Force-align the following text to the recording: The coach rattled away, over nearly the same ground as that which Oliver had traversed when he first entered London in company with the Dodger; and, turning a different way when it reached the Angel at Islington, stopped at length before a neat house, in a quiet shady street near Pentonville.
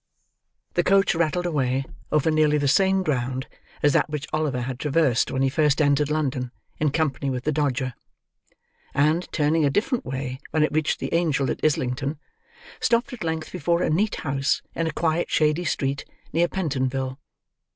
The 0.73 0.81
coach 0.83 1.13
rattled 1.13 1.45
away, 1.45 1.85
over 2.11 2.31
nearly 2.31 2.57
the 2.57 2.67
same 2.67 3.03
ground 3.03 3.45
as 3.83 3.93
that 3.93 4.09
which 4.09 4.25
Oliver 4.33 4.61
had 4.61 4.79
traversed 4.79 5.29
when 5.29 5.43
he 5.43 5.47
first 5.49 5.79
entered 5.79 6.09
London 6.09 6.49
in 6.79 6.89
company 6.89 7.29
with 7.29 7.43
the 7.43 7.51
Dodger; 7.51 7.93
and, 8.95 9.31
turning 9.31 9.63
a 9.63 9.69
different 9.69 10.03
way 10.03 10.39
when 10.49 10.63
it 10.63 10.71
reached 10.73 10.97
the 10.97 11.13
Angel 11.13 11.51
at 11.51 11.63
Islington, 11.63 12.17
stopped 12.79 13.13
at 13.13 13.23
length 13.23 13.51
before 13.51 13.83
a 13.83 13.91
neat 13.91 14.15
house, 14.25 14.63
in 14.73 14.87
a 14.87 14.91
quiet 14.91 15.29
shady 15.29 15.65
street 15.65 16.03
near 16.33 16.47
Pentonville. 16.47 17.19